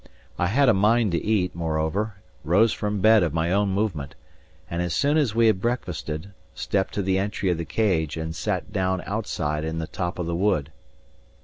[0.39, 4.15] I had a mind to eat, moreover, rose from bed of my own movement,
[4.67, 8.35] and as soon as we had breakfasted, stepped to the entry of the Cage and
[8.35, 10.71] sat down outside in the top of the wood.